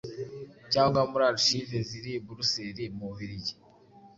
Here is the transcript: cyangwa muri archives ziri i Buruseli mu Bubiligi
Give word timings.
cyangwa 0.73 0.99
muri 1.09 1.23
archives 1.31 1.83
ziri 1.89 2.11
i 2.17 2.21
Buruseli 2.25 2.83
mu 2.95 3.03
Bubiligi 3.09 3.53